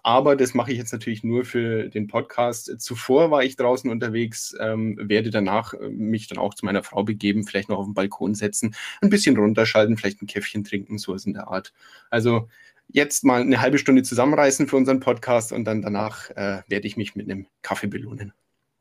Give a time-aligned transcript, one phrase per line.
[0.05, 2.79] Aber das mache ich jetzt natürlich nur für den Podcast.
[2.79, 7.03] Zuvor war ich draußen unterwegs, ähm, werde danach äh, mich dann auch zu meiner Frau
[7.03, 11.25] begeben, vielleicht noch auf den Balkon setzen, ein bisschen runterschalten, vielleicht ein Käffchen trinken, sowas
[11.25, 11.73] in der Art.
[12.11, 12.49] Also
[12.89, 16.99] jetzt mal eine halbe Stunde zusammenreißen für unseren Podcast und dann danach äh, werde ich
[16.99, 18.35] mich mit einem Kaffee belohnen.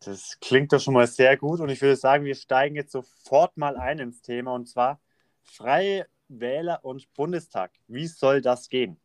[0.03, 3.55] Das klingt doch schon mal sehr gut und ich würde sagen, wir steigen jetzt sofort
[3.55, 4.99] mal ein ins Thema und zwar
[5.41, 7.71] Freie Wähler und Bundestag.
[7.87, 8.99] Wie soll das gehen?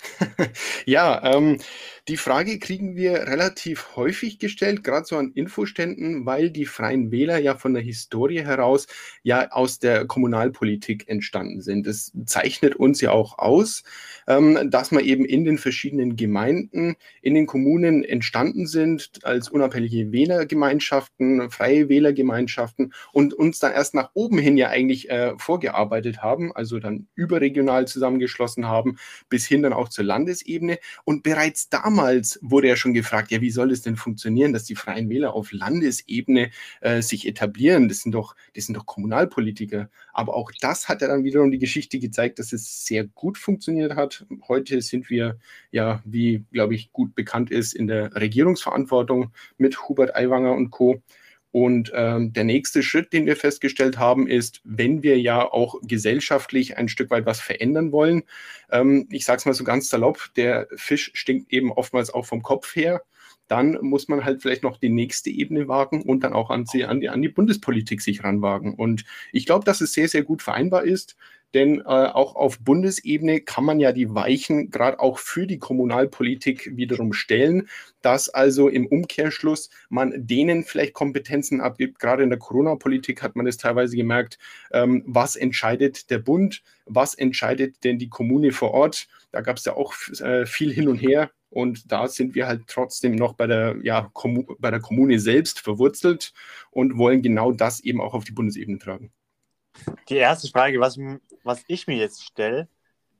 [0.86, 1.58] ja, ähm,
[2.08, 7.38] die Frage kriegen wir relativ häufig gestellt, gerade so an Infoständen, weil die Freien Wähler
[7.38, 8.86] ja von der Historie heraus
[9.22, 11.86] ja aus der Kommunalpolitik entstanden sind.
[11.86, 13.84] Es zeichnet uns ja auch aus,
[14.26, 20.10] ähm, dass wir eben in den verschiedenen Gemeinden, in den Kommunen entstanden sind als unabhängige
[20.10, 26.56] Wählergemeinschaften, freie Wählergemeinschaften und uns dann erst nach oben hin ja eigentlich äh, vorgearbeitet haben,
[26.56, 28.96] also dann überregional zusammengeschlossen haben,
[29.28, 30.78] bis hin dann auch zur Landesebene.
[31.04, 31.97] Und bereits damals
[32.40, 35.52] wurde ja schon gefragt, ja, wie soll es denn funktionieren, dass die Freien Wähler auf
[35.52, 36.50] Landesebene
[36.80, 37.88] äh, sich etablieren?
[37.88, 39.90] Das sind, doch, das sind doch Kommunalpolitiker.
[40.12, 43.96] Aber auch das hat ja dann wiederum die Geschichte gezeigt, dass es sehr gut funktioniert
[43.96, 44.26] hat.
[44.48, 45.38] Heute sind wir
[45.70, 51.02] ja, wie, glaube ich, gut bekannt ist, in der Regierungsverantwortung mit Hubert Aiwanger und Co.
[51.50, 56.76] Und ähm, der nächste Schritt, den wir festgestellt haben, ist, wenn wir ja auch gesellschaftlich
[56.76, 58.24] ein Stück weit was verändern wollen,
[58.70, 62.42] ähm, ich sage es mal so ganz salopp, der Fisch stinkt eben oftmals auch vom
[62.42, 63.02] Kopf her,
[63.48, 67.00] dann muss man halt vielleicht noch die nächste Ebene wagen und dann auch an, an
[67.00, 68.74] die, an die Bundespolitik sich ranwagen.
[68.74, 71.16] Und ich glaube, dass es sehr, sehr gut vereinbar ist.
[71.54, 76.76] Denn äh, auch auf Bundesebene kann man ja die Weichen gerade auch für die Kommunalpolitik
[76.76, 77.68] wiederum stellen,
[78.02, 81.98] dass also im Umkehrschluss man denen vielleicht Kompetenzen abgibt.
[81.98, 84.38] Gerade in der Corona-Politik hat man es teilweise gemerkt,
[84.72, 89.08] ähm, was entscheidet der Bund, was entscheidet denn die Kommune vor Ort.
[89.32, 91.30] Da gab es ja auch äh, viel hin und her.
[91.50, 94.10] Und da sind wir halt trotzdem noch bei der, ja,
[94.58, 96.34] bei der Kommune selbst verwurzelt
[96.70, 99.12] und wollen genau das eben auch auf die Bundesebene tragen.
[100.08, 100.98] Die erste Frage, was,
[101.44, 102.68] was ich mir jetzt stelle,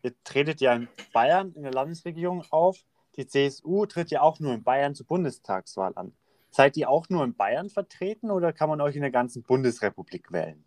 [0.03, 2.79] ihr tretet ja in Bayern in der Landesregierung auf.
[3.17, 6.13] Die CSU tritt ja auch nur in Bayern zur Bundestagswahl an.
[6.51, 10.33] Seid ihr auch nur in Bayern vertreten oder kann man euch in der ganzen Bundesrepublik
[10.33, 10.65] wählen?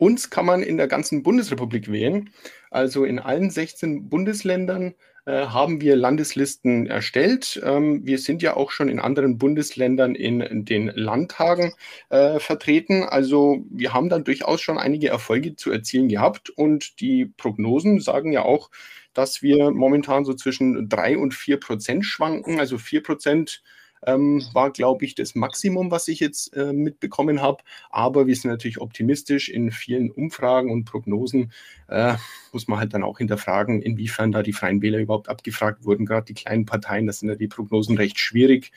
[0.00, 2.30] Uns kann man in der ganzen Bundesrepublik wählen,
[2.70, 4.94] also in allen 16 Bundesländern
[5.26, 7.60] äh, haben wir Landeslisten erstellt.
[7.62, 11.74] Ähm, wir sind ja auch schon in anderen Bundesländern in, den Landtagen
[12.08, 13.02] äh, vertreten.
[13.02, 18.32] Also wir haben da durchaus schon einige Erfolge zu erzielen gehabt und die Prognosen sagen
[18.32, 18.70] ja auch,
[19.12, 22.58] dass wir momentan so zwischen drei und vier Prozent schwanken.
[22.58, 23.62] Also vier Prozent
[24.06, 27.62] ähm, war, glaube ich, das Maximum, was ich jetzt äh, mitbekommen habe.
[27.90, 29.48] Aber wir sind natürlich optimistisch.
[29.48, 31.52] In vielen Umfragen und Prognosen
[31.88, 32.14] äh,
[32.52, 36.06] muss man halt dann auch hinterfragen, inwiefern da die Freien Wähler überhaupt abgefragt wurden.
[36.06, 38.72] Gerade die kleinen Parteien, das sind ja die Prognosen recht schwierig.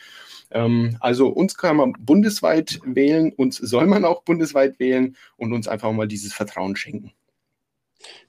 [0.51, 5.67] Ähm, also uns kann man bundesweit wählen, uns soll man auch bundesweit wählen und uns
[5.67, 7.11] einfach mal dieses Vertrauen schenken.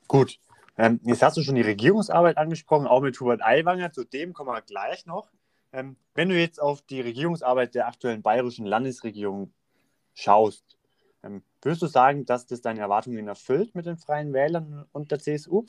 [0.06, 0.38] Gut,
[0.76, 3.92] ähm, jetzt hast du schon die Regierungsarbeit angesprochen, auch mit Hubert Aiwanger.
[3.92, 5.30] Zu dem kommen wir gleich noch.
[5.74, 9.52] Ähm, wenn du jetzt auf die Regierungsarbeit der aktuellen bayerischen Landesregierung
[10.14, 10.78] schaust,
[11.24, 15.18] ähm, würdest du sagen, dass das deine Erwartungen erfüllt mit den Freien Wählern und der
[15.18, 15.64] CSU?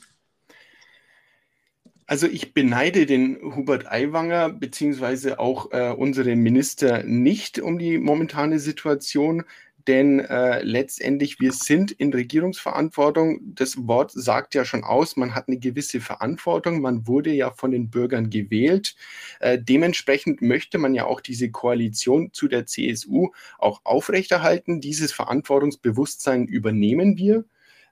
[2.06, 8.60] Also ich beneide den Hubert Aiwanger beziehungsweise auch äh, unsere Minister nicht um die momentane
[8.60, 9.42] Situation,
[9.86, 13.40] denn äh, letztendlich wir sind in Regierungsverantwortung.
[13.54, 17.70] Das Wort sagt ja schon aus, man hat eine gewisse Verantwortung, man wurde ja von
[17.70, 18.96] den Bürgern gewählt.
[19.40, 24.80] Äh, dementsprechend möchte man ja auch diese Koalition zu der CSU auch aufrechterhalten.
[24.80, 27.44] Dieses Verantwortungsbewusstsein übernehmen wir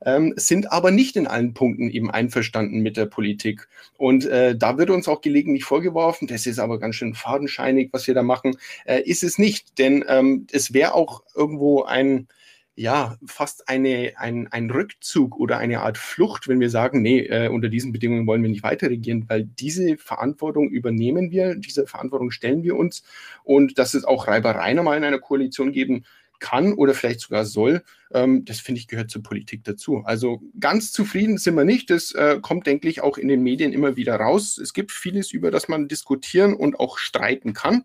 [0.05, 3.69] ähm, sind aber nicht in allen Punkten eben einverstanden mit der Politik.
[3.97, 8.07] Und äh, da wird uns auch gelegentlich vorgeworfen, das ist aber ganz schön fadenscheinig, was
[8.07, 8.57] wir da machen.
[8.85, 12.29] Äh, ist es nicht, denn ähm, es wäre auch irgendwo ein,
[12.77, 17.49] ja, fast eine, ein, ein Rückzug oder eine Art Flucht, wenn wir sagen, nee, äh,
[17.49, 22.33] unter diesen Bedingungen wollen wir nicht weiter regieren, weil diese Verantwortung übernehmen wir, diese Verantwortung
[22.33, 23.05] stellen wir uns
[23.45, 26.05] und dass es auch Reibereien einmal in einer Koalition geben
[26.45, 27.83] kann oder vielleicht sogar soll,
[28.13, 30.03] ähm, das finde ich gehört zur Politik dazu.
[30.05, 31.89] Also ganz zufrieden sind wir nicht.
[31.89, 34.59] Das äh, kommt, denke ich, auch in den Medien immer wieder raus.
[34.59, 37.85] Es gibt vieles, über das man diskutieren und auch streiten kann.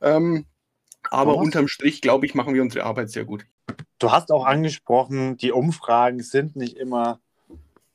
[0.00, 0.46] Ähm,
[1.10, 3.44] aber hast, unterm Strich, glaube ich, machen wir unsere Arbeit sehr gut.
[3.98, 7.20] Du hast auch angesprochen, die Umfragen sind nicht immer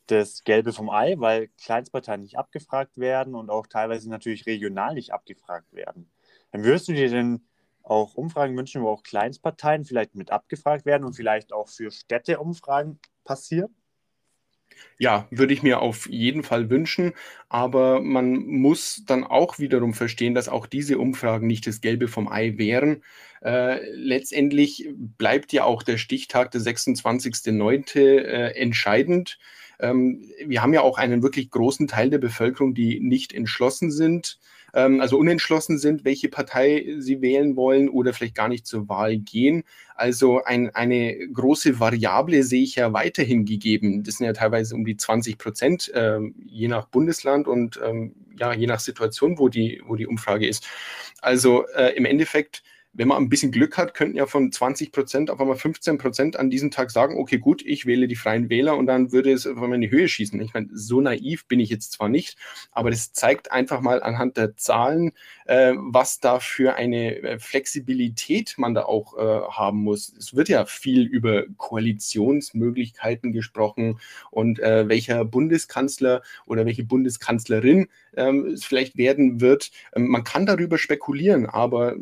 [0.06, 5.14] das Gelbe vom Ei, weil Kleinstparteien nicht abgefragt werden und auch teilweise natürlich regional nicht
[5.14, 6.12] abgefragt werden.
[6.52, 7.42] Dann würdest du dir denn
[7.86, 12.40] auch Umfragen wünschen, wo auch Kleinstparteien vielleicht mit abgefragt werden und vielleicht auch für Städte
[12.40, 13.76] Umfragen passieren?
[14.98, 17.14] Ja, würde ich mir auf jeden Fall wünschen,
[17.50, 22.28] aber man muss dann auch wiederum verstehen, dass auch diese Umfragen nicht das Gelbe vom
[22.28, 23.04] Ei wären.
[23.42, 29.38] Äh, letztendlich bleibt ja auch der Stichtag, der 26.09., äh, entscheidend.
[29.80, 34.40] Ähm, wir haben ja auch einen wirklich großen Teil der Bevölkerung, die nicht entschlossen sind
[34.76, 39.18] ähm, also unentschlossen sind, welche Partei sie wählen wollen oder vielleicht gar nicht zur Wahl
[39.18, 39.64] gehen.
[39.96, 44.04] Also ein, eine große Variable sehe ich ja weiterhin gegeben.
[44.04, 48.54] Das sind ja teilweise um die 20 Prozent, äh, je nach Bundesland und ähm, ja,
[48.54, 50.68] je nach Situation, wo die, wo die Umfrage ist.
[51.22, 52.62] Also äh, im Endeffekt
[52.98, 56.38] wenn man ein bisschen Glück hat, könnten ja von 20 Prozent auf einmal 15 Prozent
[56.38, 59.46] an diesem Tag sagen, okay, gut, ich wähle die Freien Wähler und dann würde es
[59.46, 60.40] auf einmal in die Höhe schießen.
[60.42, 62.38] Ich meine, so naiv bin ich jetzt zwar nicht,
[62.72, 65.12] aber das zeigt einfach mal anhand der Zahlen,
[65.46, 70.14] äh, was da für eine äh, Flexibilität man da auch äh, haben muss.
[70.18, 74.00] Es wird ja viel über Koalitionsmöglichkeiten gesprochen
[74.32, 79.72] und äh, welcher Bundeskanzler oder welche Bundeskanzlerin ähm, es vielleicht werden wird.
[79.96, 81.96] Ähm, man kann darüber spekulieren, aber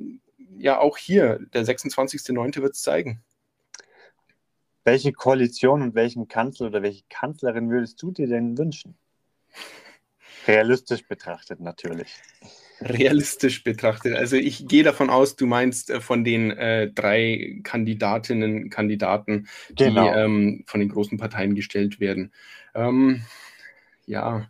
[0.57, 2.61] ja auch hier, der 26.09.
[2.61, 3.23] wird es zeigen.
[4.83, 8.95] Welche Koalition und welchen Kanzler oder welche Kanzlerin würdest du dir denn wünschen?
[10.47, 12.09] Realistisch betrachtet natürlich.
[12.81, 14.15] Realistisch betrachtet.
[14.15, 20.03] Also ich gehe davon aus, du meinst äh, von den äh, drei Kandidatinnen, Kandidaten, genau.
[20.03, 22.33] die ähm, von den großen Parteien gestellt werden.
[22.75, 23.23] Ähm,
[24.05, 24.49] ja,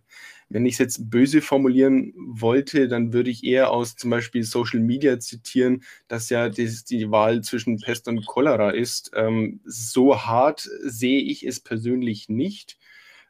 [0.54, 4.80] wenn ich es jetzt böse formulieren wollte, dann würde ich eher aus zum Beispiel Social
[4.80, 9.12] Media zitieren, dass ja das, die Wahl zwischen Pest und Cholera ist.
[9.16, 12.78] Ähm, so hart sehe ich es persönlich nicht.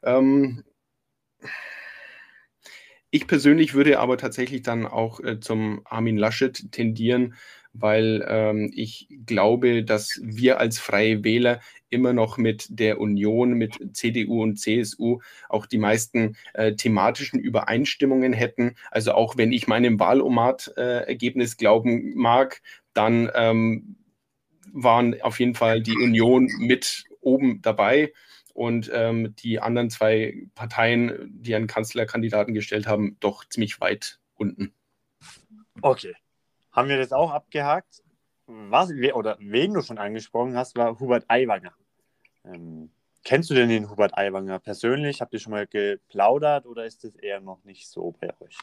[0.02, 0.64] Ähm,
[3.14, 7.34] ich persönlich würde aber tatsächlich dann auch äh, zum Armin Laschet tendieren,
[7.72, 13.78] weil ähm, ich glaube, dass wir als Freie Wähler immer noch mit der Union, mit
[13.92, 18.74] CDU und CSU auch die meisten äh, thematischen Übereinstimmungen hätten.
[18.90, 22.62] Also auch wenn ich meinem Wahlomat-Ergebnis äh, glauben mag,
[22.94, 23.94] dann ähm,
[24.72, 28.12] waren auf jeden Fall die Union mit oben dabei
[28.54, 34.72] und ähm, die anderen zwei Parteien, die einen Kanzlerkandidaten gestellt haben, doch ziemlich weit unten.
[35.82, 36.14] Okay
[36.74, 38.02] haben wir das auch abgehakt.
[38.46, 41.72] Was, oder wen du schon angesprochen hast, war Hubert Aiwanger.
[42.44, 42.90] Ähm,
[43.24, 45.22] kennst du denn den Hubert Aiwanger persönlich?
[45.22, 48.58] Habt ihr schon mal geplaudert oder ist das eher noch nicht so bei euch?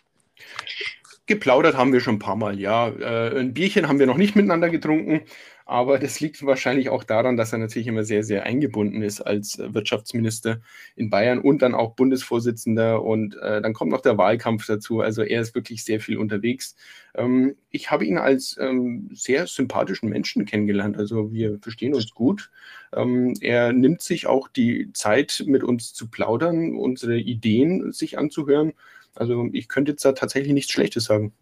[1.26, 2.90] Geplaudert haben wir schon ein paar Mal, ja.
[2.90, 5.22] Äh, ein Bierchen haben wir noch nicht miteinander getrunken,
[5.66, 9.58] aber das liegt wahrscheinlich auch daran, dass er natürlich immer sehr, sehr eingebunden ist als
[9.60, 10.60] Wirtschaftsminister
[10.96, 13.04] in Bayern und dann auch Bundesvorsitzender.
[13.04, 15.02] Und äh, dann kommt noch der Wahlkampf dazu.
[15.02, 16.76] Also er ist wirklich sehr viel unterwegs.
[17.16, 20.98] Ähm, ich habe ihn als ähm, sehr sympathischen Menschen kennengelernt.
[20.98, 22.52] Also wir verstehen uns gut.
[22.94, 28.74] Ähm, er nimmt sich auch die Zeit, mit uns zu plaudern, unsere Ideen sich anzuhören.
[29.16, 31.34] Also ich könnte jetzt da tatsächlich nichts Schlechtes sagen.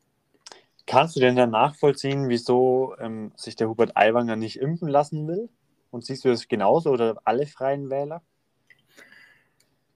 [0.90, 5.48] Kannst du denn dann nachvollziehen, wieso ähm, sich der Hubert Aiwanger nicht impfen lassen will?
[5.92, 8.24] Und siehst du das genauso oder alle freien Wähler?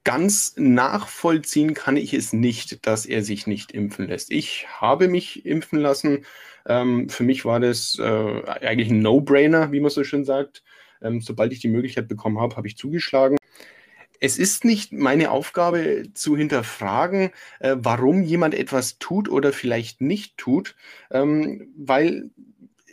[0.04, 4.30] ganz nachvollziehen kann ich es nicht, dass er sich nicht impfen lässt.
[4.30, 6.26] Ich habe mich impfen lassen.
[6.66, 10.62] Ähm, für mich war das äh, eigentlich ein No-Brainer, wie man so schön sagt.
[11.02, 13.38] Ähm, sobald ich die Möglichkeit bekommen habe, habe ich zugeschlagen.
[14.24, 17.28] Es ist nicht meine Aufgabe zu hinterfragen,
[17.60, 20.76] äh, warum jemand etwas tut oder vielleicht nicht tut,
[21.10, 22.30] ähm, weil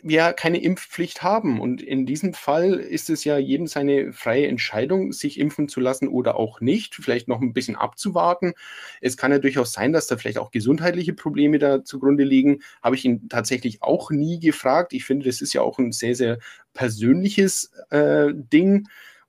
[0.02, 1.58] wir keine Impfpflicht haben.
[1.58, 6.06] Und in diesem Fall ist es ja jedem seine freie Entscheidung, sich impfen zu lassen
[6.06, 8.52] oder auch nicht, vielleicht noch ein bisschen abzuwarten.
[9.00, 12.60] Es kann ja durchaus sein, dass da vielleicht auch gesundheitliche Probleme da zugrunde liegen.
[12.82, 14.92] Habe ich ihn tatsächlich auch nie gefragt.
[14.92, 16.40] Ich finde, das ist ja auch ein sehr, sehr
[16.74, 18.86] persönliches äh, Ding.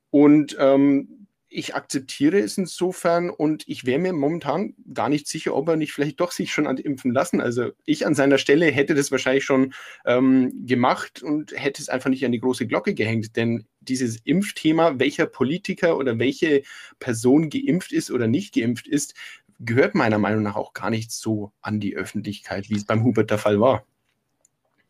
[0.09, 1.22] Und ähm,
[1.53, 5.93] ich akzeptiere es insofern und ich wäre mir momentan gar nicht sicher, ob er nicht
[5.93, 7.41] vielleicht doch sich schon impfen lassen.
[7.41, 9.73] Also ich an seiner Stelle hätte das wahrscheinlich schon
[10.05, 13.35] ähm, gemacht und hätte es einfach nicht an die große Glocke gehängt.
[13.35, 16.63] Denn dieses Impfthema, welcher Politiker oder welche
[16.99, 19.13] Person geimpft ist oder nicht geimpft ist,
[19.59, 23.29] gehört meiner Meinung nach auch gar nicht so an die Öffentlichkeit, wie es beim Hubert
[23.29, 23.85] der Fall war.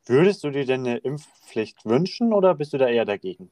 [0.05, 3.51] Würdest du dir denn eine Impfpflicht wünschen oder bist du da eher dagegen?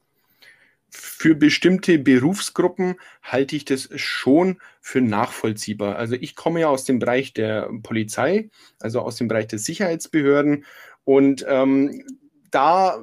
[0.92, 5.96] Für bestimmte Berufsgruppen halte ich das schon für nachvollziehbar.
[5.96, 10.66] Also ich komme ja aus dem Bereich der Polizei, also aus dem Bereich der Sicherheitsbehörden
[11.06, 12.04] und ähm,
[12.52, 13.02] da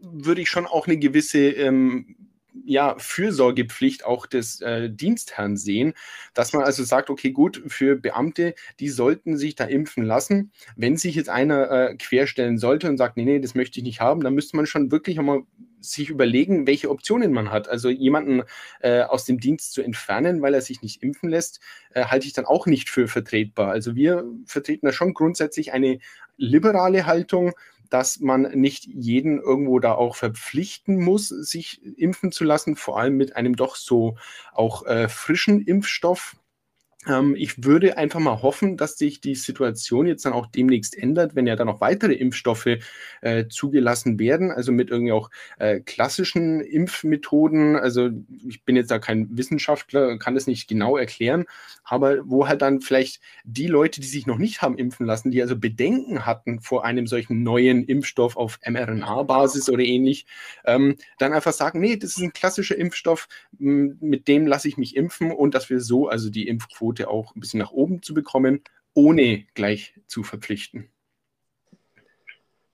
[0.00, 2.16] würde ich schon auch eine gewisse ähm,
[2.64, 5.94] ja, Fürsorgepflicht auch des äh, Dienstherrn sehen,
[6.34, 10.52] dass man also sagt, okay, gut, für Beamte, die sollten sich da impfen lassen.
[10.76, 14.00] Wenn sich jetzt einer äh, querstellen sollte und sagt, nee, nee, das möchte ich nicht
[14.00, 15.42] haben, dann müsste man schon wirklich einmal
[15.82, 17.68] sich überlegen, welche Optionen man hat.
[17.68, 18.42] Also jemanden
[18.80, 21.60] äh, aus dem Dienst zu entfernen, weil er sich nicht impfen lässt,
[21.90, 23.70] äh, halte ich dann auch nicht für vertretbar.
[23.70, 25.98] Also wir vertreten da schon grundsätzlich eine
[26.36, 27.52] liberale Haltung,
[27.92, 33.18] dass man nicht jeden irgendwo da auch verpflichten muss, sich impfen zu lassen, vor allem
[33.18, 34.16] mit einem doch so
[34.52, 36.36] auch äh, frischen Impfstoff.
[37.08, 41.34] Ähm, ich würde einfach mal hoffen, dass sich die Situation jetzt dann auch demnächst ändert,
[41.34, 42.78] wenn ja dann noch weitere Impfstoffe
[43.22, 47.76] äh, zugelassen werden, also mit irgendwie auch äh, klassischen Impfmethoden.
[47.76, 48.10] Also
[48.46, 51.44] ich bin jetzt da kein Wissenschaftler, kann das nicht genau erklären,
[51.82, 55.42] aber wo halt dann vielleicht die Leute, die sich noch nicht haben impfen lassen, die
[55.42, 60.26] also Bedenken hatten vor einem solchen neuen Impfstoff auf mRNA-Basis oder ähnlich,
[60.64, 63.28] ähm, dann einfach sagen, nee, das ist ein klassischer Impfstoff,
[63.58, 67.34] mit dem lasse ich mich impfen und dass wir so also die Impfquote Quote auch
[67.34, 70.90] ein bisschen nach oben zu bekommen, ohne gleich zu verpflichten.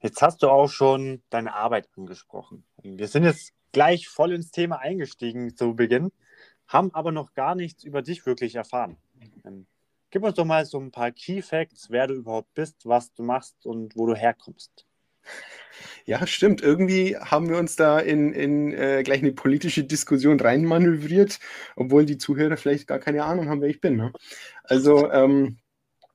[0.00, 2.64] Jetzt hast du auch schon deine Arbeit angesprochen.
[2.82, 6.10] Wir sind jetzt gleich voll ins Thema eingestiegen zu Beginn,
[6.66, 8.96] haben aber noch gar nichts über dich wirklich erfahren.
[9.44, 9.68] Ähm,
[10.10, 13.22] gib uns doch mal so ein paar Key Facts, wer du überhaupt bist, was du
[13.22, 14.84] machst und wo du herkommst.
[16.04, 16.62] Ja, stimmt.
[16.62, 21.38] Irgendwie haben wir uns da in, in äh, gleich eine politische Diskussion reinmanövriert,
[21.76, 23.96] obwohl die Zuhörer vielleicht gar keine Ahnung haben, wer ich bin.
[23.96, 24.12] Ne?
[24.64, 25.58] Also, ähm,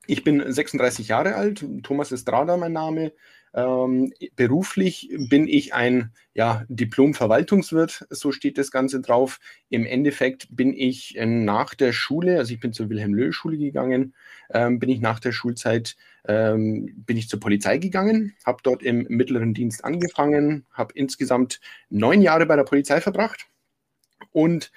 [0.06, 3.12] ich bin 36 Jahre alt, Thomas Estrada mein Name.
[3.54, 9.38] Ähm, beruflich bin ich ein ja, Diplom-Verwaltungswirt, so steht das Ganze drauf.
[9.70, 14.14] Im Endeffekt bin ich äh, nach der Schule, also ich bin zur Wilhelm-Löh-Schule gegangen,
[14.52, 15.94] ähm, bin ich nach der Schulzeit
[16.26, 22.22] ähm, bin ich zur Polizei gegangen, habe dort im mittleren Dienst angefangen, habe insgesamt neun
[22.22, 23.46] Jahre bei der Polizei verbracht
[24.32, 24.72] und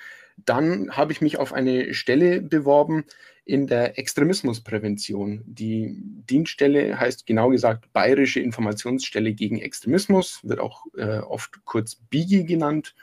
[0.46, 3.06] dann habe ich mich auf eine Stelle beworben
[3.44, 5.44] in der Extremismusprävention.
[5.46, 5.96] Die
[6.30, 12.94] Dienststelle heißt genau gesagt Bayerische Informationsstelle gegen Extremismus, wird auch äh, oft kurz BIGI genannt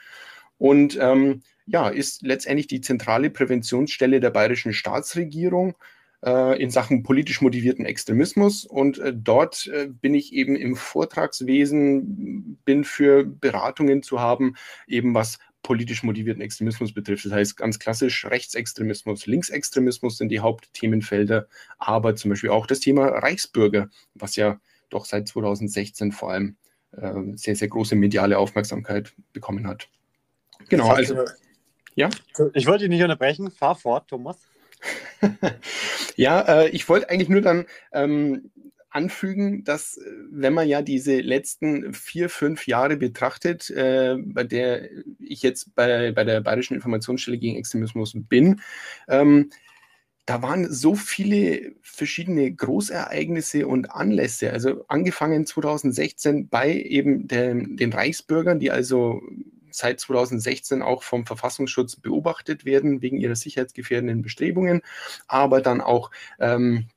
[0.57, 5.75] und ähm, ja, ist letztendlich die zentrale Präventionsstelle der bayerischen Staatsregierung
[6.61, 8.65] in Sachen politisch motivierten Extremismus.
[8.65, 14.55] Und äh, dort äh, bin ich eben im Vortragswesen, bin für Beratungen zu haben,
[14.87, 17.25] eben was politisch motivierten Extremismus betrifft.
[17.25, 21.47] Das heißt ganz klassisch Rechtsextremismus, Linksextremismus sind die Hauptthemenfelder,
[21.79, 26.55] aber zum Beispiel auch das Thema Reichsbürger, was ja doch seit 2016 vor allem
[26.91, 29.89] äh, sehr, sehr große mediale Aufmerksamkeit bekommen hat.
[30.69, 31.25] Genau, also.
[31.95, 32.09] Ja?
[32.53, 33.49] Ich wollte dich nicht unterbrechen.
[33.49, 34.37] Fahr fort, Thomas.
[36.15, 38.51] ja, äh, ich wollte eigentlich nur dann ähm,
[38.95, 44.89] anfügen, dass äh, wenn man ja diese letzten vier, fünf Jahre betrachtet, äh, bei der
[45.19, 48.61] ich jetzt bei, bei der Bayerischen Informationsstelle gegen Extremismus bin,
[49.07, 49.49] ähm,
[50.25, 54.51] da waren so viele verschiedene Großereignisse und Anlässe.
[54.51, 59.21] Also angefangen 2016 bei eben den, den Reichsbürgern, die also
[59.77, 64.81] seit 2016 auch vom Verfassungsschutz beobachtet werden wegen ihrer sicherheitsgefährdenden Bestrebungen,
[65.27, 66.87] aber dann auch ähm,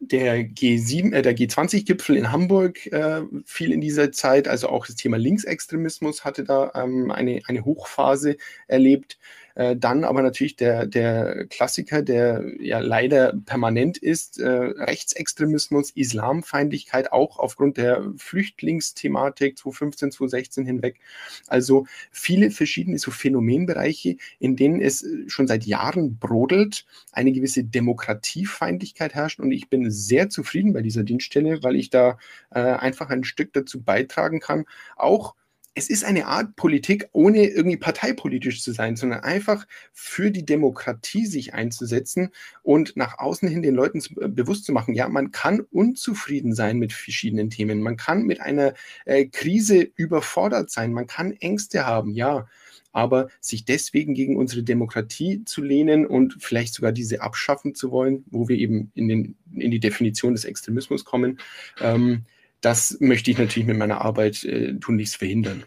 [0.00, 4.96] der G7, äh, der G20-Gipfel in Hamburg äh, fiel in dieser Zeit, also auch das
[4.96, 9.18] Thema Linksextremismus hatte da ähm, eine, eine Hochphase erlebt.
[9.54, 17.12] Äh, dann aber natürlich der, der Klassiker, der ja leider permanent ist, äh, Rechtsextremismus, Islamfeindlichkeit,
[17.12, 21.00] auch aufgrund der Flüchtlingsthematik 2015, 2016 hinweg.
[21.46, 29.14] Also viele verschiedene so Phänomenbereiche, in denen es schon seit Jahren brodelt, eine gewisse Demokratiefeindlichkeit
[29.14, 29.40] herrscht.
[29.40, 32.18] Und ich bin sehr zufrieden bei dieser Dienststelle, weil ich da
[32.50, 34.64] äh, einfach ein Stück dazu beitragen kann,
[34.96, 35.34] auch
[35.74, 41.26] es ist eine Art Politik, ohne irgendwie parteipolitisch zu sein, sondern einfach für die Demokratie
[41.26, 42.30] sich einzusetzen
[42.62, 46.78] und nach außen hin den Leuten äh, bewusst zu machen, ja, man kann unzufrieden sein
[46.78, 52.14] mit verschiedenen Themen, man kann mit einer äh, Krise überfordert sein, man kann Ängste haben,
[52.14, 52.46] ja,
[52.92, 58.24] aber sich deswegen gegen unsere Demokratie zu lehnen und vielleicht sogar diese abschaffen zu wollen,
[58.30, 61.40] wo wir eben in, den, in die Definition des Extremismus kommen,
[61.80, 62.22] ähm,
[62.64, 65.64] das möchte ich natürlich mit meiner Arbeit äh, tunlichst verhindern.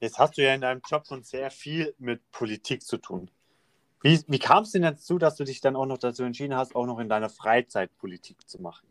[0.00, 3.30] Jetzt hast du ja in deinem Job schon sehr viel mit Politik zu tun.
[4.02, 6.76] Wie, wie kam es denn dazu, dass du dich dann auch noch dazu entschieden hast,
[6.76, 8.86] auch noch in deiner Freizeit Politik zu machen?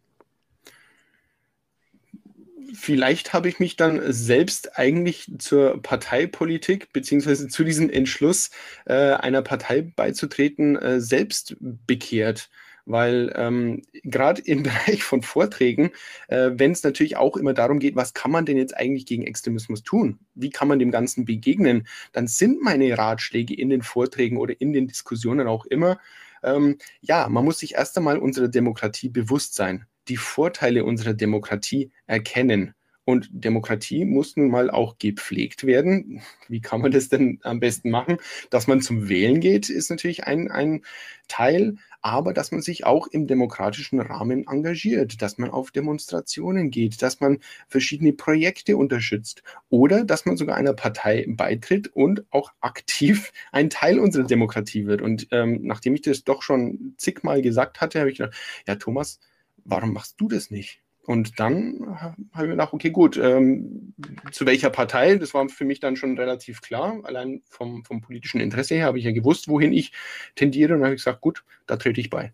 [2.73, 8.49] Vielleicht habe ich mich dann selbst eigentlich zur Parteipolitik beziehungsweise zu diesem Entschluss,
[8.85, 12.49] äh, einer Partei beizutreten, äh, selbst bekehrt
[12.85, 15.91] weil ähm, gerade im Bereich von Vorträgen,
[16.27, 19.23] äh, wenn es natürlich auch immer darum geht, was kann man denn jetzt eigentlich gegen
[19.23, 20.19] Extremismus tun?
[20.33, 21.87] Wie kann man dem Ganzen begegnen?
[22.11, 25.99] Dann sind meine Ratschläge in den Vorträgen oder in den Diskussionen auch immer,
[26.45, 31.91] ähm, ja, man muss sich erst einmal unserer Demokratie bewusst sein, die Vorteile unserer Demokratie
[32.05, 32.75] erkennen.
[33.05, 36.21] Und Demokratie muss nun mal auch gepflegt werden.
[36.47, 38.17] Wie kann man das denn am besten machen?
[38.49, 40.81] Dass man zum Wählen geht, ist natürlich ein, ein
[41.27, 47.01] Teil, aber dass man sich auch im demokratischen Rahmen engagiert, dass man auf Demonstrationen geht,
[47.01, 53.31] dass man verschiedene Projekte unterstützt oder dass man sogar einer Partei beitritt und auch aktiv
[53.51, 55.01] ein Teil unserer Demokratie wird.
[55.01, 58.35] Und ähm, nachdem ich das doch schon zigmal gesagt hatte, habe ich gedacht,
[58.67, 59.19] ja Thomas,
[59.63, 60.84] warum machst du das nicht?
[61.05, 63.93] Und dann habe ich mir gedacht, okay, gut, ähm,
[64.31, 66.99] zu welcher Partei, das war für mich dann schon relativ klar.
[67.03, 69.91] Allein vom, vom politischen Interesse her habe ich ja gewusst, wohin ich
[70.33, 70.73] tendiere.
[70.73, 72.33] Und dann habe ich gesagt, gut, da trete ich bei.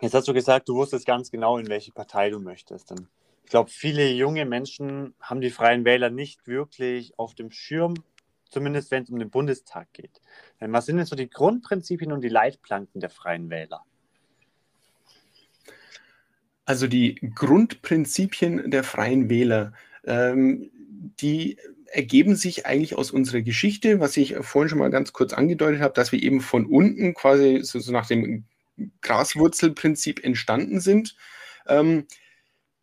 [0.00, 2.90] Jetzt hast du gesagt, du wusstest ganz genau, in welche Partei du möchtest.
[2.90, 3.06] Und
[3.44, 7.94] ich glaube, viele junge Menschen haben die Freien Wähler nicht wirklich auf dem Schirm,
[8.50, 10.20] zumindest wenn es um den Bundestag geht.
[10.58, 13.84] Was sind denn so die Grundprinzipien und die Leitplanken der Freien Wähler?
[16.64, 19.72] Also die Grundprinzipien der freien Wähler,
[20.04, 20.70] ähm,
[21.20, 25.80] die ergeben sich eigentlich aus unserer Geschichte, was ich vorhin schon mal ganz kurz angedeutet
[25.80, 28.44] habe, dass wir eben von unten quasi so, so nach dem
[29.02, 31.16] Graswurzelprinzip entstanden sind.
[31.66, 32.06] Ähm,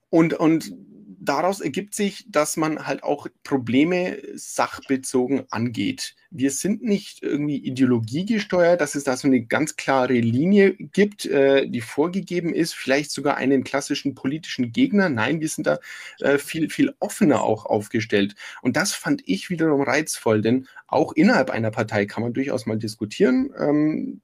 [0.10, 0.74] und, und
[1.20, 6.16] daraus ergibt sich, dass man halt auch Probleme sachbezogen angeht.
[6.32, 11.68] Wir sind nicht irgendwie ideologiegesteuert, dass es da so eine ganz klare Linie gibt, äh,
[11.68, 15.10] die vorgegeben ist, vielleicht sogar einen klassischen politischen Gegner.
[15.10, 15.80] Nein, wir sind da
[16.20, 18.36] äh, viel, viel offener auch aufgestellt.
[18.62, 22.78] Und das fand ich wiederum reizvoll, denn auch innerhalb einer Partei kann man durchaus mal
[22.78, 23.52] diskutieren.
[23.58, 24.22] Ähm,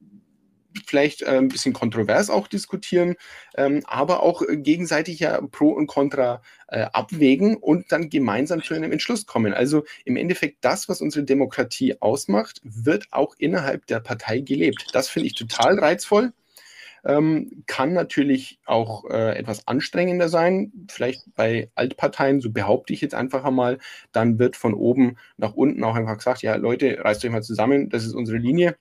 [0.85, 3.15] vielleicht äh, ein bisschen kontrovers auch diskutieren,
[3.55, 8.73] ähm, aber auch äh, gegenseitig ja Pro und Contra äh, abwägen und dann gemeinsam zu
[8.73, 9.53] einem Entschluss kommen.
[9.53, 14.87] Also im Endeffekt das, was unsere Demokratie ausmacht, wird auch innerhalb der Partei gelebt.
[14.93, 16.33] Das finde ich total reizvoll.
[17.05, 23.13] Ähm, kann natürlich auch äh, etwas anstrengender sein, vielleicht bei Altparteien, so behaupte ich jetzt
[23.13, 23.77] einfach einmal,
[24.11, 27.89] dann wird von oben nach unten auch einfach gesagt, ja Leute, reißt euch mal zusammen,
[27.89, 28.75] das ist unsere Linie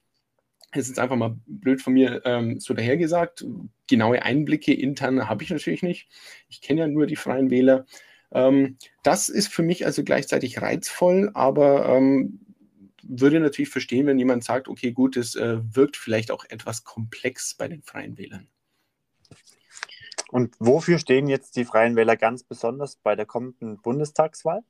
[0.80, 3.44] ist jetzt einfach mal blöd von mir ähm, so dahergesagt.
[3.88, 6.08] Genaue Einblicke intern habe ich natürlich nicht.
[6.48, 7.86] Ich kenne ja nur die Freien Wähler.
[8.32, 12.40] Ähm, das ist für mich also gleichzeitig reizvoll, aber ähm,
[13.02, 17.54] würde natürlich verstehen, wenn jemand sagt, okay, gut, es äh, wirkt vielleicht auch etwas komplex
[17.54, 18.48] bei den Freien Wählern.
[20.30, 24.62] Und wofür stehen jetzt die Freien Wähler ganz besonders bei der kommenden Bundestagswahl?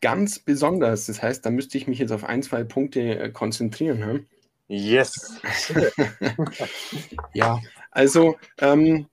[0.00, 1.06] Ganz besonders.
[1.06, 4.04] Das heißt, da müsste ich mich jetzt auf ein, zwei Punkte äh, konzentrieren.
[4.04, 4.26] Hm?
[4.68, 5.40] Yes.
[7.34, 9.06] ja, also ähm,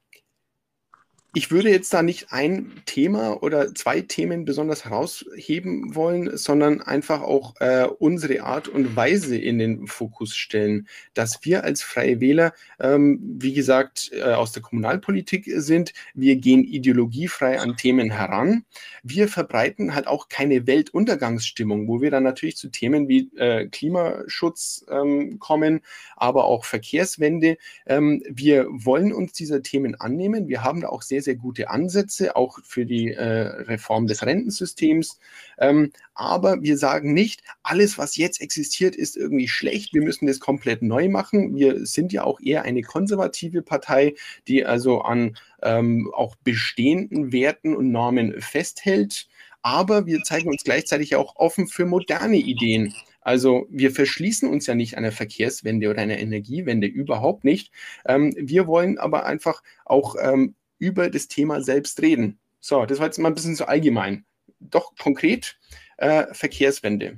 [1.36, 7.22] ich würde jetzt da nicht ein Thema oder zwei Themen besonders herausheben wollen, sondern einfach
[7.22, 12.54] auch äh, unsere Art und Weise in den Fokus stellen, dass wir als Freie Wähler,
[12.80, 15.94] ähm, wie gesagt, äh, aus der Kommunalpolitik sind.
[16.14, 18.64] Wir gehen ideologiefrei an Themen heran.
[19.02, 24.86] Wir verbreiten halt auch keine Weltuntergangsstimmung, wo wir dann natürlich zu Themen wie äh, Klimaschutz
[24.88, 25.82] ähm, kommen,
[26.16, 27.58] aber auch Verkehrswende.
[27.88, 30.48] Ähm, wir wollen uns dieser Themen annehmen.
[30.48, 35.20] Wir haben da auch sehr, sehr gute Ansätze, auch für die äh, Reform des Rentensystems.
[35.58, 39.94] Ähm, aber wir sagen nicht, alles, was jetzt existiert, ist irgendwie schlecht.
[39.94, 41.56] Wir müssen das komplett neu machen.
[41.56, 44.14] Wir sind ja auch eher eine konservative Partei,
[44.48, 49.28] die also an ähm, auch bestehenden Werten und Normen festhält.
[49.62, 52.94] Aber wir zeigen uns gleichzeitig auch offen für moderne Ideen.
[53.24, 57.72] Also wir verschließen uns ja nicht einer Verkehrswende oder einer Energiewende, überhaupt nicht.
[58.06, 62.40] Ähm, wir wollen aber einfach auch ähm, über das Thema selbst reden.
[62.60, 64.26] So, das war jetzt mal ein bisschen zu allgemein.
[64.60, 65.58] Doch konkret
[65.98, 67.16] äh, Verkehrswende.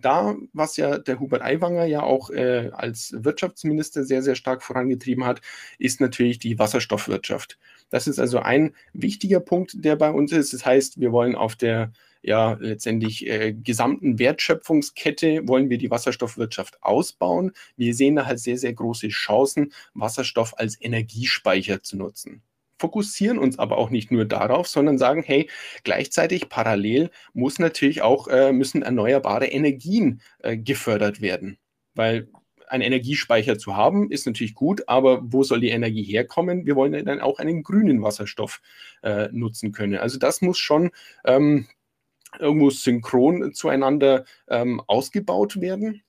[0.00, 5.24] Da, was ja der Hubert Aiwanger ja auch äh, als Wirtschaftsminister sehr, sehr stark vorangetrieben
[5.24, 5.40] hat,
[5.78, 7.58] ist natürlich die Wasserstoffwirtschaft.
[7.90, 10.52] Das ist also ein wichtiger Punkt, der bei uns ist.
[10.52, 16.80] Das heißt, wir wollen auf der ja letztendlich äh, gesamten Wertschöpfungskette wollen wir die Wasserstoffwirtschaft
[16.82, 17.52] ausbauen.
[17.76, 22.42] Wir sehen da halt sehr, sehr große Chancen, Wasserstoff als Energiespeicher zu nutzen
[22.78, 25.48] fokussieren uns aber auch nicht nur darauf, sondern sagen, hey,
[25.84, 31.58] gleichzeitig parallel muss natürlich auch, äh, müssen erneuerbare Energien äh, gefördert werden.
[31.94, 32.28] Weil
[32.68, 36.66] einen Energiespeicher zu haben, ist natürlich gut, aber wo soll die Energie herkommen?
[36.66, 38.60] Wir wollen dann auch einen grünen Wasserstoff
[39.02, 39.96] äh, nutzen können.
[39.96, 40.90] Also das muss schon
[41.24, 41.66] ähm,
[42.38, 46.02] irgendwo synchron zueinander ähm, ausgebaut werden.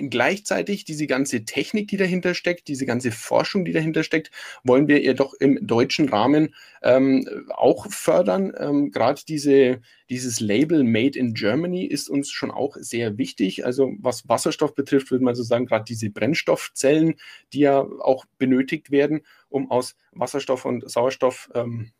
[0.00, 4.30] Gleichzeitig diese ganze Technik, die dahinter steckt, diese ganze Forschung, die dahinter steckt,
[4.64, 8.52] wollen wir jedoch im deutschen Rahmen ähm, auch fördern.
[8.58, 9.80] Ähm, Gerade diese,
[10.10, 13.64] dieses Label Made in Germany ist uns schon auch sehr wichtig.
[13.64, 17.14] Also was Wasserstoff betrifft, würde man so sagen, gerade diese Brennstoffzellen,
[17.52, 21.92] die ja auch benötigt werden, um aus Wasserstoff und Sauerstoff ähm,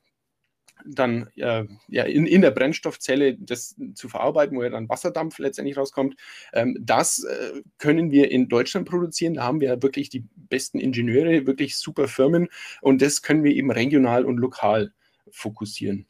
[0.89, 5.77] dann äh, ja, in, in der Brennstoffzelle das zu verarbeiten, wo ja dann Wasserdampf letztendlich
[5.77, 6.17] rauskommt.
[6.53, 9.35] Ähm, das äh, können wir in Deutschland produzieren.
[9.35, 12.49] Da haben wir wirklich die besten Ingenieure, wirklich super Firmen
[12.81, 14.93] und das können wir eben regional und lokal
[15.31, 16.07] fokussieren.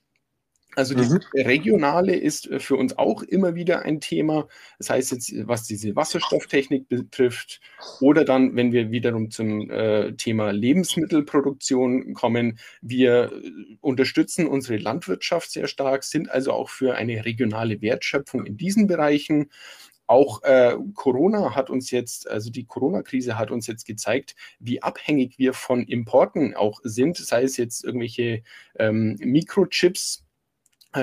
[0.77, 1.21] Also das mhm.
[1.35, 4.47] Regionale ist äh, für uns auch immer wieder ein Thema.
[4.79, 7.61] Das heißt jetzt, was diese Wasserstofftechnik betrifft
[8.01, 15.51] oder dann, wenn wir wiederum zum äh, Thema Lebensmittelproduktion kommen, wir äh, unterstützen unsere Landwirtschaft
[15.51, 19.51] sehr stark, sind also auch für eine regionale Wertschöpfung in diesen Bereichen.
[20.07, 25.39] Auch äh, Corona hat uns jetzt, also die Corona-Krise hat uns jetzt gezeigt, wie abhängig
[25.39, 28.43] wir von Importen auch sind, sei es jetzt irgendwelche
[28.79, 30.26] ähm, Mikrochips,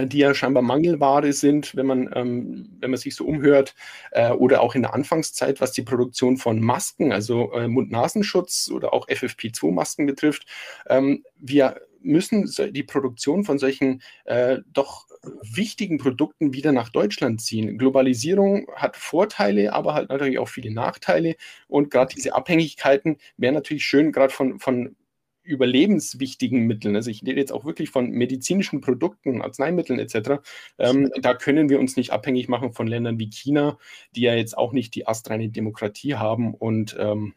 [0.06, 3.75] die ja scheinbar Mangelware sind, wenn man, ähm, wenn man sich so umhört,
[4.12, 8.93] äh, oder auch in der Anfangszeit, was die Produktion von Masken, also äh, Mund-Nasenschutz oder
[8.93, 10.45] auch FFP2-Masken betrifft.
[10.88, 15.08] Ähm, wir müssen die Produktion von solchen äh, doch
[15.41, 17.77] wichtigen Produkten wieder nach Deutschland ziehen.
[17.77, 21.36] Globalisierung hat Vorteile, aber halt natürlich auch viele Nachteile.
[21.67, 24.95] Und gerade diese Abhängigkeiten wären natürlich schön, gerade von, von
[25.43, 30.41] überlebenswichtigen Mitteln, also ich rede jetzt auch wirklich von medizinischen Produkten, Arzneimitteln etc.,
[30.79, 33.77] ähm, da können wir uns nicht abhängig machen von Ländern wie China,
[34.15, 37.34] die ja jetzt auch nicht die astreine Demokratie haben und ähm,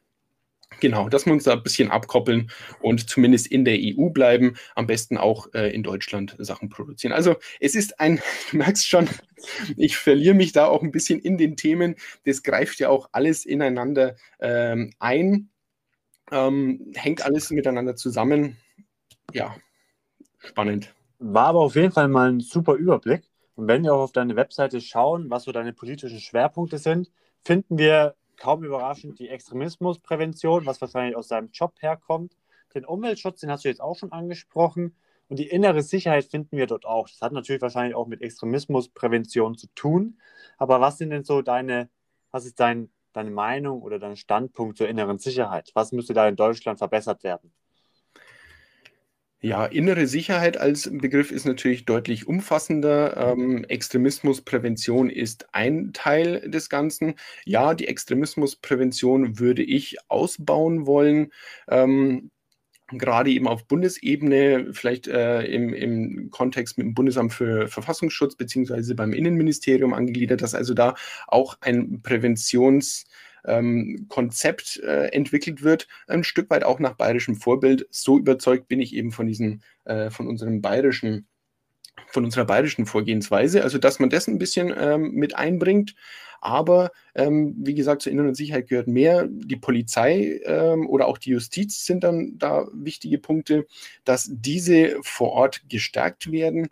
[0.80, 4.86] Genau, dass wir uns da ein bisschen abkoppeln und zumindest in der EU bleiben, am
[4.86, 7.12] besten auch äh, in Deutschland Sachen produzieren.
[7.12, 9.08] Also es ist ein, du merkst schon,
[9.76, 11.94] ich verliere mich da auch ein bisschen in den Themen.
[12.24, 15.50] Das greift ja auch alles ineinander ähm, ein.
[16.30, 18.56] Ähm, hängt alles miteinander zusammen.
[19.32, 19.56] Ja,
[20.38, 20.94] spannend.
[21.18, 23.24] War aber auf jeden Fall mal ein super Überblick.
[23.54, 27.10] Und wenn wir auch auf deine Webseite schauen, was so deine politischen Schwerpunkte sind,
[27.42, 32.36] finden wir kaum überraschend die Extremismusprävention, was wahrscheinlich aus deinem Job herkommt.
[32.74, 34.94] Den Umweltschutz, den hast du jetzt auch schon angesprochen.
[35.28, 37.08] Und die innere Sicherheit finden wir dort auch.
[37.08, 40.18] Das hat natürlich wahrscheinlich auch mit Extremismusprävention zu tun.
[40.58, 41.88] Aber was sind denn so deine,
[42.30, 45.70] was ist dein deine Meinung oder dein Standpunkt zur inneren Sicherheit?
[45.74, 47.52] Was müsste da in Deutschland verbessert werden?
[49.40, 53.16] Ja, innere Sicherheit als Begriff ist natürlich deutlich umfassender.
[53.16, 57.14] Ähm, Extremismusprävention ist ein Teil des Ganzen.
[57.44, 61.32] Ja, die Extremismusprävention würde ich ausbauen wollen.
[61.68, 62.30] Ähm,
[62.92, 68.94] gerade eben auf Bundesebene, vielleicht äh, im, im Kontext mit dem Bundesamt für Verfassungsschutz beziehungsweise
[68.94, 70.94] beim Innenministerium angegliedert, dass also da
[71.26, 77.86] auch ein Präventionskonzept ähm, äh, entwickelt wird, ein Stück weit auch nach bayerischem Vorbild.
[77.90, 81.26] So überzeugt bin ich eben von diesem, äh, von unserem bayerischen
[82.08, 85.94] von unserer bayerischen Vorgehensweise, also dass man das ein bisschen ähm, mit einbringt.
[86.40, 89.26] Aber ähm, wie gesagt, zur inneren Sicherheit gehört mehr.
[89.28, 93.66] Die Polizei ähm, oder auch die Justiz sind dann da wichtige Punkte,
[94.04, 96.68] dass diese vor Ort gestärkt werden.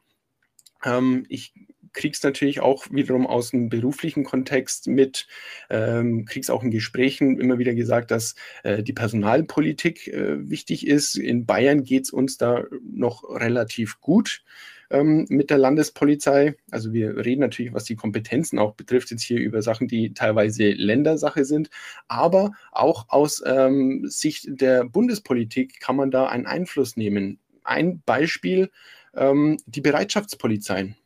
[0.85, 1.53] Ähm, ich
[1.95, 5.27] kriege es natürlich auch wiederum aus dem beruflichen Kontext mit,
[5.71, 8.35] ähm, kriege es auch in Gesprächen immer wieder gesagt, dass
[8.65, 11.17] äh, die Personalpolitik äh, wichtig ist.
[11.17, 14.43] In Bayern geht es uns da noch relativ gut
[14.90, 16.57] ähm, mit der Landespolizei.
[16.70, 20.70] Also wir reden natürlich, was die Kompetenzen auch betrifft, jetzt hier über Sachen, die teilweise
[20.70, 21.70] Ländersache sind.
[22.09, 27.38] Aber auch aus ähm, Sicht der Bundespolitik kann man da einen Einfluss nehmen.
[27.62, 28.70] Ein Beispiel,
[29.14, 30.97] ähm, die Bereitschaftspolizeien.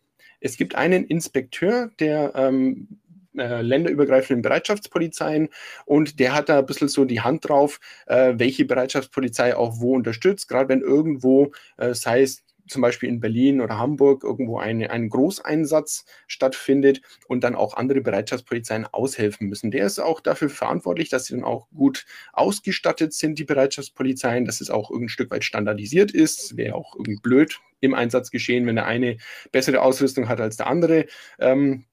[0.40, 3.00] Es gibt einen Inspekteur der ähm,
[3.36, 5.48] äh, länderübergreifenden Bereitschaftspolizeien
[5.84, 9.94] und der hat da ein bisschen so die Hand drauf, äh, welche Bereitschaftspolizei auch wo
[9.94, 14.90] unterstützt, gerade wenn irgendwo, äh, sei es zum Beispiel in Berlin oder Hamburg irgendwo eine,
[14.90, 19.70] ein Großeinsatz stattfindet und dann auch andere Bereitschaftspolizeien aushelfen müssen.
[19.70, 24.60] Der ist auch dafür verantwortlich, dass sie dann auch gut ausgestattet sind, die Bereitschaftspolizeien, dass
[24.60, 26.56] es auch ein Stück weit standardisiert ist.
[26.56, 29.18] Wäre auch irgendwie blöd im Einsatz geschehen, wenn der eine
[29.52, 31.06] bessere Ausrüstung hat als der andere.
[31.38, 31.84] Ähm,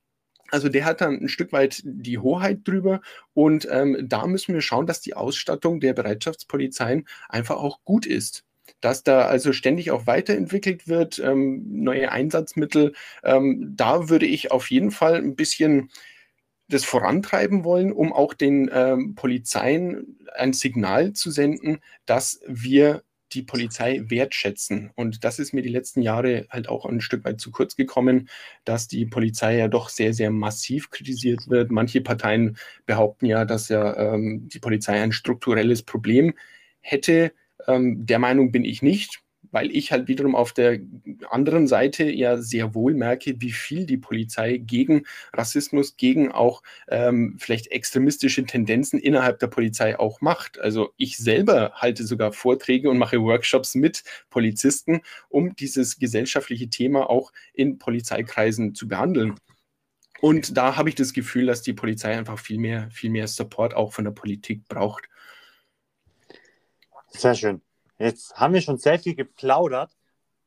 [0.51, 3.01] also der hat dann ein Stück weit die Hoheit drüber
[3.33, 8.45] und ähm, da müssen wir schauen, dass die Ausstattung der Bereitschaftspolizeien einfach auch gut ist
[8.81, 12.93] dass da also ständig auch weiterentwickelt wird, ähm, neue Einsatzmittel.
[13.23, 15.89] Ähm, da würde ich auf jeden Fall ein bisschen
[16.67, 23.43] das vorantreiben wollen, um auch den ähm, Polizeien ein Signal zu senden, dass wir die
[23.43, 24.91] Polizei wertschätzen.
[24.95, 28.29] Und das ist mir die letzten Jahre halt auch ein Stück weit zu kurz gekommen,
[28.63, 31.71] dass die Polizei ja doch sehr, sehr massiv kritisiert wird.
[31.71, 36.33] Manche Parteien behaupten ja, dass ja ähm, die Polizei ein strukturelles Problem
[36.81, 37.33] hätte.
[37.67, 40.79] Ähm, der Meinung bin ich nicht, weil ich halt wiederum auf der
[41.29, 47.37] anderen Seite ja sehr wohl merke, wie viel die Polizei gegen Rassismus, gegen auch ähm,
[47.39, 50.59] vielleicht extremistische Tendenzen innerhalb der Polizei auch macht.
[50.59, 57.09] Also ich selber halte sogar Vorträge und mache Workshops mit Polizisten, um dieses gesellschaftliche Thema
[57.09, 59.35] auch in Polizeikreisen zu behandeln.
[60.21, 63.73] Und da habe ich das Gefühl, dass die Polizei einfach viel mehr, viel mehr Support
[63.73, 65.07] auch von der Politik braucht.
[67.07, 67.61] Sehr schön.
[67.97, 69.95] Jetzt haben wir schon sehr viel geplaudert.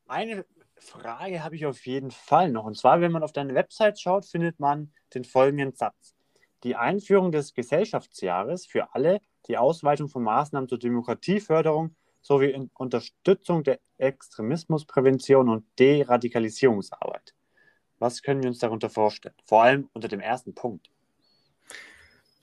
[0.07, 0.45] Eine
[0.77, 2.65] Frage habe ich auf jeden Fall noch.
[2.65, 6.15] Und zwar, wenn man auf deine Website schaut, findet man den folgenden Satz.
[6.63, 13.63] Die Einführung des Gesellschaftsjahres für alle, die Ausweitung von Maßnahmen zur Demokratieförderung sowie in Unterstützung
[13.63, 17.33] der Extremismusprävention und Deradikalisierungsarbeit.
[17.97, 19.35] Was können wir uns darunter vorstellen?
[19.45, 20.89] Vor allem unter dem ersten Punkt.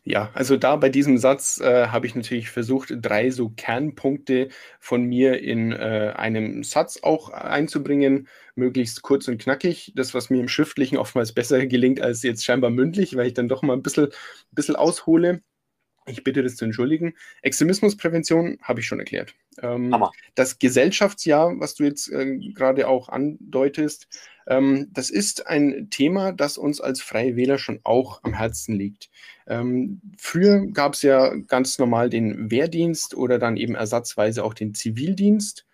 [0.08, 5.02] Ja, also da bei diesem Satz äh, habe ich natürlich versucht, drei so Kernpunkte von
[5.02, 9.92] mir in äh, einem Satz auch einzubringen, möglichst kurz und knackig.
[9.96, 13.48] Das, was mir im Schriftlichen oftmals besser gelingt als jetzt scheinbar mündlich, weil ich dann
[13.48, 14.08] doch mal ein bisschen,
[14.52, 15.42] bisschen aushole.
[16.08, 17.14] Ich bitte das zu entschuldigen.
[17.42, 19.34] Extremismusprävention habe ich schon erklärt.
[19.60, 19.94] Ähm,
[20.34, 24.08] das Gesellschaftsjahr, was du jetzt äh, gerade auch andeutest,
[24.46, 29.10] ähm, das ist ein Thema, das uns als Freie Wähler schon auch am Herzen liegt.
[29.48, 34.74] Ähm, früher gab es ja ganz normal den Wehrdienst oder dann eben ersatzweise auch den
[34.74, 35.65] Zivildienst.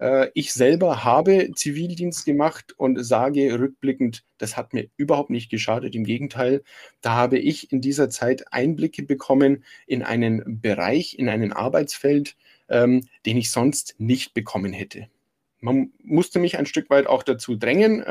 [0.00, 5.94] Äh, ich selber habe Zivildienst gemacht und sage rückblickend, das hat mir überhaupt nicht geschadet.
[5.94, 6.62] Im Gegenteil,
[7.02, 12.36] da habe ich in dieser Zeit Einblicke bekommen in einen Bereich, in ein Arbeitsfeld,
[12.68, 15.08] ähm, den ich sonst nicht bekommen hätte.
[15.60, 18.02] Man musste mich ein Stück weit auch dazu drängen.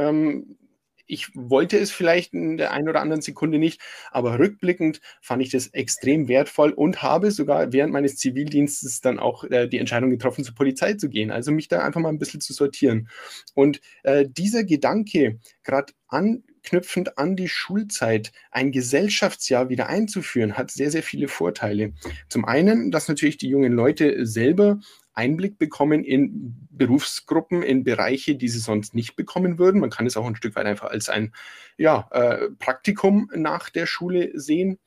[1.09, 5.49] Ich wollte es vielleicht in der einen oder anderen Sekunde nicht, aber rückblickend fand ich
[5.49, 10.43] das extrem wertvoll und habe sogar während meines Zivildienstes dann auch äh, die Entscheidung getroffen,
[10.43, 11.31] zur Polizei zu gehen.
[11.31, 13.09] Also mich da einfach mal ein bisschen zu sortieren.
[13.55, 20.91] Und äh, dieser Gedanke, gerade anknüpfend an die Schulzeit, ein Gesellschaftsjahr wieder einzuführen, hat sehr,
[20.91, 21.93] sehr viele Vorteile.
[22.29, 24.79] Zum einen, dass natürlich die jungen Leute selber
[25.19, 29.81] Einblick bekommen in Berufsgruppen, in Bereiche, die sie sonst nicht bekommen würden.
[29.81, 31.33] Man kann es auch ein Stück weit einfach als ein
[31.77, 34.79] ja, äh, Praktikum nach der Schule sehen.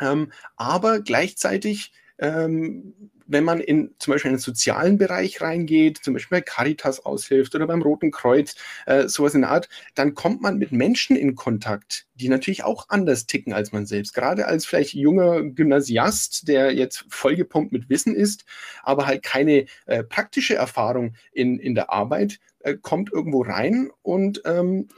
[0.00, 6.14] Ähm, aber gleichzeitig ähm, wenn man in zum Beispiel in den sozialen Bereich reingeht, zum
[6.14, 10.42] Beispiel bei Caritas aushilft oder beim Roten Kreuz, äh, sowas in der Art, dann kommt
[10.42, 14.14] man mit Menschen in Kontakt, die natürlich auch anders ticken als man selbst.
[14.14, 18.44] Gerade als vielleicht junger Gymnasiast, der jetzt vollgepumpt mit Wissen ist,
[18.82, 24.42] aber halt keine äh, praktische Erfahrung in, in der Arbeit, äh, kommt irgendwo rein und
[24.44, 24.88] ähm,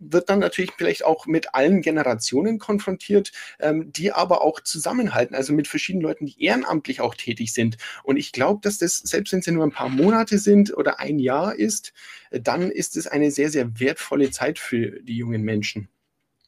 [0.00, 5.52] wird dann natürlich vielleicht auch mit allen Generationen konfrontiert, ähm, die aber auch zusammenhalten, also
[5.52, 7.76] mit verschiedenen Leuten, die ehrenamtlich auch tätig sind.
[8.04, 11.00] Und ich glaube, dass das, selbst wenn es ja nur ein paar Monate sind oder
[11.00, 11.92] ein Jahr ist,
[12.30, 15.88] dann ist es eine sehr, sehr wertvolle Zeit für die jungen Menschen.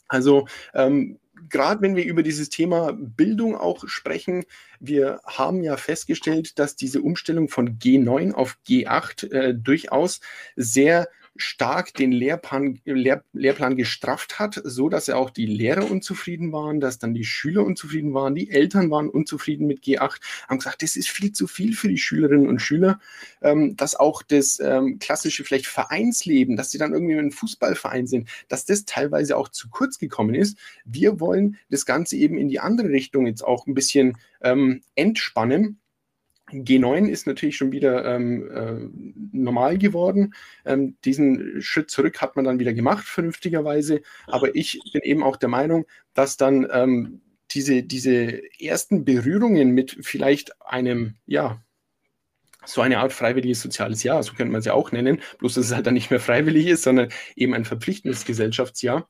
[0.08, 4.44] Also ähm, gerade wenn wir über dieses Thema Bildung auch sprechen,
[4.78, 10.20] wir haben ja festgestellt, dass diese Umstellung von G9 auf G8 äh, durchaus
[10.56, 16.52] sehr stark den Lehrplan, Lehr, Lehrplan gestrafft hat, so dass ja auch die Lehrer unzufrieden
[16.52, 20.82] waren, dass dann die Schüler unzufrieden waren, die Eltern waren unzufrieden mit G8, haben gesagt,
[20.82, 23.00] das ist viel zu viel für die Schülerinnen und Schüler,
[23.42, 28.06] ähm, dass auch das ähm, klassische vielleicht Vereinsleben, dass sie dann irgendwie in einem Fußballverein
[28.06, 30.58] sind, dass das teilweise auch zu kurz gekommen ist.
[30.84, 35.80] Wir wollen das Ganze eben in die andere Richtung jetzt auch ein bisschen ähm, entspannen
[36.52, 40.34] G9 ist natürlich schon wieder ähm, äh, normal geworden.
[40.64, 44.02] Ähm, diesen Schritt zurück hat man dann wieder gemacht, vernünftigerweise.
[44.26, 47.20] Aber ich bin eben auch der Meinung, dass dann ähm,
[47.52, 51.62] diese, diese ersten Berührungen mit vielleicht einem, ja,
[52.64, 55.66] so eine Art freiwilliges soziales Jahr, so könnte man es ja auch nennen, bloß dass
[55.66, 59.08] es halt dann nicht mehr freiwillig ist, sondern eben ein verpflichtendes Gesellschaftsjahr.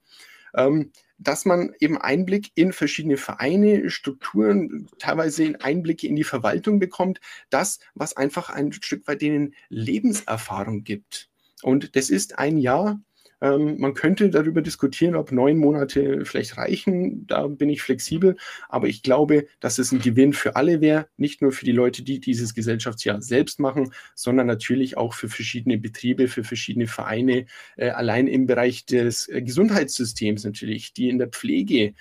[0.54, 7.20] Ähm, dass man eben Einblick in verschiedene Vereine, Strukturen, teilweise Einblicke in die Verwaltung bekommt,
[7.50, 11.28] das, was einfach ein Stück weit denen Lebenserfahrung gibt.
[11.62, 13.00] Und das ist ein Jahr,
[13.40, 17.26] ähm, man könnte darüber diskutieren, ob neun Monate vielleicht reichen.
[17.26, 18.36] Da bin ich flexibel.
[18.68, 21.08] Aber ich glaube, dass es ein Gewinn für alle wäre.
[21.16, 25.78] Nicht nur für die Leute, die dieses Gesellschaftsjahr selbst machen, sondern natürlich auch für verschiedene
[25.78, 27.46] Betriebe, für verschiedene Vereine.
[27.76, 31.94] Äh, allein im Bereich des äh, Gesundheitssystems natürlich, die in der Pflege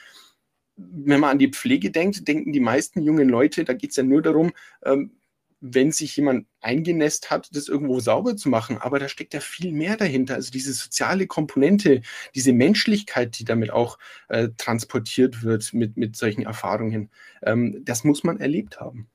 [0.82, 4.04] wenn man an die Pflege denkt, denken die meisten jungen Leute, da geht es ja
[4.04, 4.54] nur darum,
[4.86, 5.19] ähm,
[5.62, 8.78] wenn sich jemand eingenässt hat, das irgendwo sauber zu machen.
[8.78, 10.36] Aber da steckt ja viel mehr dahinter.
[10.36, 12.02] Also diese soziale Komponente,
[12.36, 13.98] diese Menschlichkeit, die damit auch
[14.30, 17.10] äh, transportiert wird mit, mit solchen Erfahrungen,
[17.43, 19.10] ähm, das muss man erlebt haben.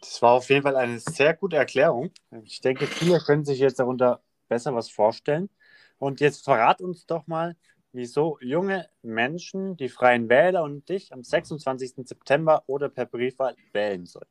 [0.00, 2.10] Das war auf jeden Fall eine sehr gute Erklärung.
[2.44, 5.48] Ich denke, viele können sich jetzt darunter besser was vorstellen.
[5.98, 7.56] Und jetzt verrat uns doch mal,
[7.92, 12.08] wieso junge Menschen die Freien Wähler und dich am 26.
[12.08, 14.26] September oder per Briefwahl wählen sollen.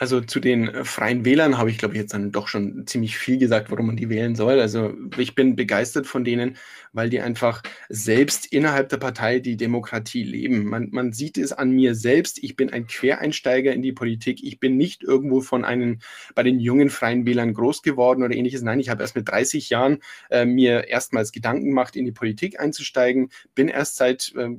[0.00, 3.18] Also zu den äh, Freien Wählern habe ich, glaube ich, jetzt dann doch schon ziemlich
[3.18, 4.60] viel gesagt, warum man die wählen soll.
[4.60, 6.56] Also ich bin begeistert von denen,
[6.92, 10.66] weil die einfach selbst innerhalb der Partei die Demokratie leben.
[10.66, 12.38] Man, man sieht es an mir selbst.
[12.44, 14.40] Ich bin ein Quereinsteiger in die Politik.
[14.44, 15.98] Ich bin nicht irgendwo von einem,
[16.36, 18.62] bei den jungen Freien Wählern groß geworden oder ähnliches.
[18.62, 19.98] Nein, ich habe erst mit 30 Jahren
[20.30, 23.30] äh, mir erstmals Gedanken gemacht, in die Politik einzusteigen.
[23.56, 24.50] Bin erst seit äh,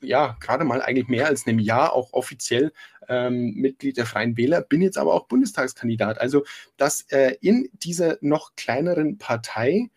[0.00, 2.72] ja, gerade mal eigentlich mehr als einem Jahr auch offiziell
[3.08, 6.20] ähm, Mitglied der Freien Wähler, bin jetzt aber auch Bundestagskandidat.
[6.20, 6.44] Also,
[6.76, 9.90] dass äh, in dieser noch kleineren Partei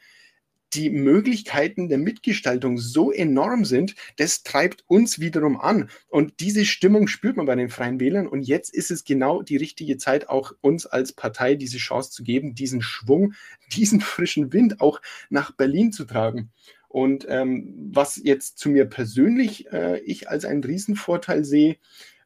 [0.74, 5.90] die Möglichkeiten der Mitgestaltung so enorm sind, das treibt uns wiederum an.
[6.10, 8.28] Und diese Stimmung spürt man bei den Freien Wählern.
[8.28, 12.24] Und jetzt ist es genau die richtige Zeit, auch uns als Partei diese Chance zu
[12.24, 13.34] geben, diesen Schwung,
[13.74, 16.52] diesen frischen Wind auch nach Berlin zu tragen.
[16.98, 21.78] Und ähm, was jetzt zu mir persönlich äh, ich als einen Riesenvorteil sehe,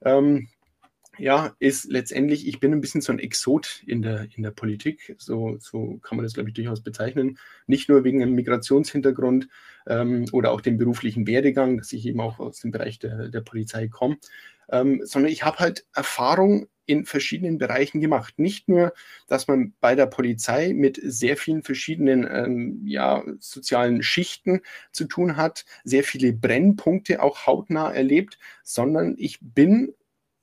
[0.05, 0.47] ähm,
[1.17, 5.13] ja, ist letztendlich, ich bin ein bisschen so ein Exot in der, in der Politik.
[5.17, 7.37] So, so kann man das, glaube ich, durchaus bezeichnen.
[7.67, 9.49] Nicht nur wegen einem Migrationshintergrund
[9.87, 13.41] ähm, oder auch dem beruflichen Werdegang, dass ich eben auch aus dem Bereich der, der
[13.41, 14.19] Polizei komme,
[14.69, 18.39] ähm, sondern ich habe halt Erfahrung in verschiedenen Bereichen gemacht.
[18.39, 18.93] Nicht nur,
[19.27, 25.37] dass man bei der Polizei mit sehr vielen verschiedenen ähm, ja, sozialen Schichten zu tun
[25.37, 29.93] hat, sehr viele Brennpunkte auch hautnah erlebt, sondern ich bin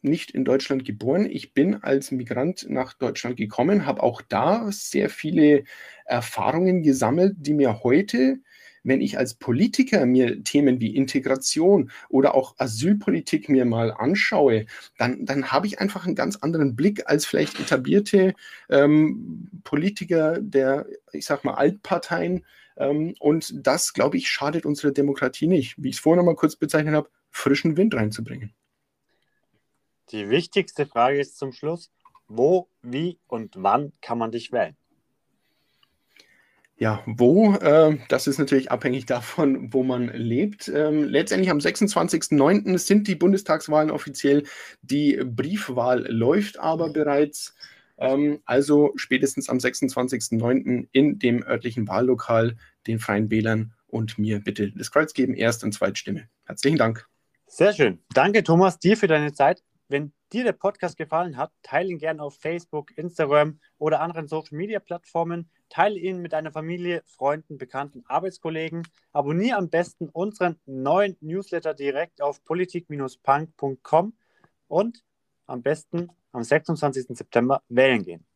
[0.02, 1.26] nicht in Deutschland geboren.
[1.28, 5.64] Ich bin als Migrant nach Deutschland gekommen, habe auch da sehr viele
[6.04, 8.38] Erfahrungen gesammelt, die mir heute
[8.84, 15.24] wenn ich als Politiker mir Themen wie Integration oder auch Asylpolitik mir mal anschaue, dann,
[15.24, 18.34] dann habe ich einfach einen ganz anderen Blick als vielleicht etablierte
[18.70, 22.44] ähm, Politiker der, ich sag mal, Altparteien.
[22.76, 25.74] Ähm, und das, glaube ich, schadet unserer Demokratie nicht.
[25.78, 28.54] Wie ich es vorhin noch mal kurz bezeichnet habe, frischen Wind reinzubringen.
[30.10, 31.90] Die wichtigste Frage ist zum Schluss,
[32.28, 34.76] wo, wie und wann kann man dich wählen?
[36.80, 37.54] Ja, wo?
[37.54, 40.68] Äh, das ist natürlich abhängig davon, wo man lebt.
[40.68, 42.78] Ähm, letztendlich am 26.09.
[42.78, 44.44] sind die Bundestagswahlen offiziell.
[44.82, 47.56] Die Briefwahl läuft aber bereits.
[47.98, 50.86] Ähm, also spätestens am 26.09.
[50.92, 55.72] in dem örtlichen Wahllokal den Freien Wählern und mir bitte das Kreuz geben, Erst- und
[55.72, 56.28] Zweitstimme.
[56.44, 57.08] Herzlichen Dank.
[57.48, 57.98] Sehr schön.
[58.14, 59.64] Danke, Thomas, dir für deine Zeit.
[59.88, 64.56] Wenn dir der Podcast gefallen hat, teile ihn gerne auf Facebook, Instagram oder anderen Social
[64.56, 65.48] Media Plattformen.
[65.68, 68.82] Teile ihn mit deiner Familie, Freunden, Bekannten, Arbeitskollegen.
[69.12, 74.14] Abonniere am besten unseren neuen Newsletter direkt auf politik-punk.com
[74.68, 75.04] und
[75.46, 77.16] am besten am 26.
[77.16, 78.27] September wählen gehen.